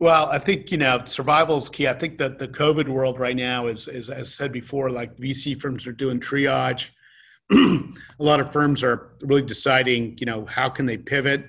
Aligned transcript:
Well, 0.00 0.30
I 0.30 0.38
think 0.38 0.72
you 0.72 0.78
know 0.78 1.04
survival 1.04 1.58
is 1.58 1.68
key. 1.68 1.86
I 1.86 1.92
think 1.92 2.16
that 2.18 2.38
the 2.38 2.48
COVID 2.48 2.88
world 2.88 3.20
right 3.20 3.36
now 3.36 3.66
is, 3.66 3.86
is 3.86 4.08
as 4.08 4.34
said 4.34 4.50
before, 4.50 4.90
like 4.90 5.14
VC 5.18 5.60
firms 5.60 5.86
are 5.86 5.92
doing 5.92 6.18
triage. 6.18 6.88
a 7.52 7.92
lot 8.18 8.40
of 8.40 8.50
firms 8.50 8.82
are 8.82 9.10
really 9.20 9.42
deciding, 9.42 10.16
you 10.18 10.24
know, 10.24 10.46
how 10.46 10.70
can 10.70 10.86
they 10.86 10.96
pivot. 10.96 11.44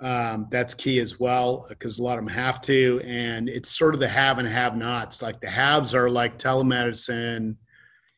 Um, 0.00 0.46
that's 0.48 0.74
key 0.74 1.00
as 1.00 1.18
well 1.18 1.66
because 1.68 1.98
a 1.98 2.02
lot 2.02 2.18
of 2.18 2.24
them 2.24 2.32
have 2.32 2.60
to, 2.62 3.00
and 3.04 3.48
it's 3.48 3.76
sort 3.76 3.94
of 3.94 3.98
the 3.98 4.06
have 4.06 4.38
and 4.38 4.46
have-nots. 4.46 5.20
Like 5.20 5.40
the 5.40 5.50
haves 5.50 5.92
are 5.92 6.08
like 6.08 6.38
telemedicine, 6.38 7.56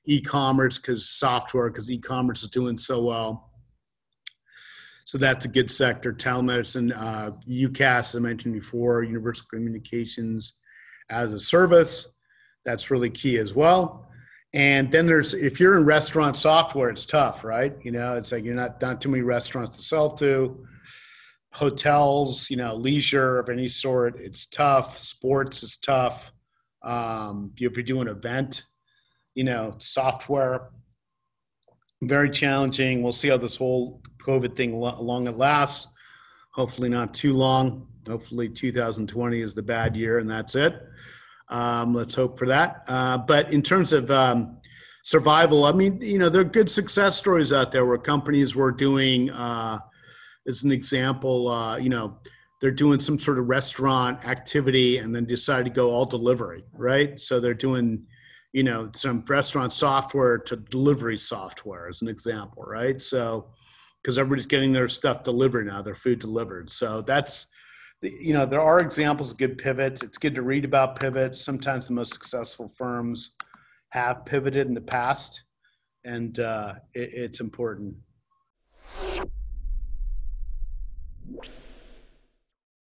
e-commerce 0.04 0.76
because 0.76 1.09
software 1.09 1.70
because 1.70 1.90
e-commerce 1.90 2.42
is 2.42 2.50
doing 2.50 2.76
so 2.76 3.04
well 3.04 3.49
so 5.10 5.19
that's 5.19 5.45
a 5.45 5.48
good 5.48 5.73
sector. 5.73 6.12
Telemedicine, 6.12 6.96
uh, 6.96 7.32
UCaaS, 7.48 8.14
I 8.14 8.20
mentioned 8.20 8.55
before, 8.55 9.02
Universal 9.02 9.46
Communications 9.52 10.52
as 11.10 11.32
a 11.32 11.38
service. 11.41 12.14
That's 12.64 12.92
really 12.92 13.10
key 13.10 13.38
as 13.38 13.52
well. 13.52 14.09
And 14.54 14.92
then 14.92 15.06
there's 15.06 15.34
if 15.34 15.59
you're 15.59 15.77
in 15.77 15.84
restaurant 15.84 16.37
software, 16.37 16.91
it's 16.91 17.04
tough, 17.04 17.42
right? 17.42 17.74
You 17.82 17.91
know, 17.91 18.16
it's 18.16 18.30
like 18.30 18.45
you're 18.45 18.54
not 18.54 18.80
not 18.80 19.01
too 19.01 19.09
many 19.09 19.24
restaurants 19.24 19.77
to 19.78 19.82
sell 19.82 20.10
to. 20.10 20.65
Hotels, 21.54 22.48
you 22.48 22.56
know, 22.56 22.77
leisure 22.77 23.40
of 23.40 23.48
any 23.48 23.66
sort, 23.66 24.20
it's 24.20 24.46
tough. 24.46 24.96
Sports 24.96 25.65
is 25.65 25.77
tough. 25.77 26.32
Um, 26.84 27.51
if 27.56 27.77
you 27.77 27.82
do 27.82 28.01
an 28.01 28.06
event, 28.06 28.62
you 29.34 29.43
know, 29.43 29.74
software, 29.79 30.68
very 32.02 32.30
challenging. 32.30 33.02
We'll 33.02 33.12
see 33.12 33.29
how 33.29 33.37
this 33.37 33.56
whole 33.56 34.01
COVID 34.18 34.56
thing 34.56 34.79
long 34.79 35.26
it 35.26 35.37
lasts. 35.37 35.93
Hopefully, 36.52 36.88
not 36.88 37.15
too 37.15 37.32
long. 37.32 37.87
Hopefully, 38.09 38.48
2020 38.48 39.40
is 39.40 39.54
the 39.54 39.62
bad 39.62 39.95
year, 39.95 40.18
and 40.18 40.28
that's 40.28 40.54
it. 40.54 40.82
Um, 41.48 41.95
let's 41.95 42.15
hope 42.15 42.38
for 42.38 42.46
that. 42.46 42.84
Uh, 42.87 43.18
but 43.18 43.52
in 43.52 43.62
terms 43.62 43.93
of 43.93 44.10
um, 44.10 44.59
survival, 45.02 45.65
I 45.65 45.73
mean, 45.73 46.01
you 46.01 46.18
know, 46.18 46.28
there 46.28 46.40
are 46.43 46.45
good 46.45 46.71
success 46.71 47.16
stories 47.16 47.52
out 47.52 47.73
there 47.73 47.84
where 47.84 47.98
companies 47.98 48.54
were 48.54 48.73
doing, 48.73 49.30
uh, 49.30 49.80
as 50.46 50.62
an 50.62 50.73
example, 50.73 51.48
uh, 51.48 51.76
you 51.76 51.88
know, 51.88 52.18
they're 52.60 52.71
doing 52.71 53.01
some 53.01 53.18
sort 53.18 53.38
of 53.38 53.48
restaurant 53.48 54.24
activity 54.24 54.98
and 54.98 55.15
then 55.15 55.24
decide 55.24 55.65
to 55.65 55.71
go 55.71 55.90
all 55.90 56.04
delivery, 56.04 56.65
right? 56.73 57.18
So 57.18 57.40
they're 57.40 57.54
doing, 57.54 58.06
you 58.52 58.62
know, 58.62 58.90
some 58.95 59.24
restaurant 59.29 59.73
software 59.73 60.38
to 60.38 60.56
delivery 60.56 61.16
software, 61.16 61.88
as 61.88 62.02
an 62.02 62.09
example, 62.09 62.65
right? 62.66 63.01
So 63.01 63.51
because 64.03 64.19
everybody's 64.19 64.47
getting 64.47 64.72
their 64.72 64.88
stuff 64.88 65.22
delivered 65.22 65.66
now, 65.66 65.82
their 65.82 65.94
food 65.94 66.19
delivered. 66.19 66.71
So 66.71 67.03
that's, 67.03 67.47
you 68.03 68.32
know, 68.32 68.47
there 68.47 68.60
are 68.60 68.81
examples 68.81 69.31
of 69.31 69.38
good 69.38 69.59
pivots. 69.59 70.03
It's 70.03 70.19
good 70.19 70.34
to 70.34 70.43
read 70.43 70.65
about 70.65 70.98
pivots. 70.98 71.44
Sometimes 71.44 71.87
the 71.87 71.94
most 71.94 72.12
successful 72.12 72.69
firms 72.69 73.37
have 73.91 74.25
pivoted 74.25 74.66
in 74.66 74.75
the 74.75 74.81
past, 74.81 75.44
and 76.04 76.38
uh, 76.41 76.75
it, 76.94 77.10
it's 77.12 77.41
important. 77.41 77.94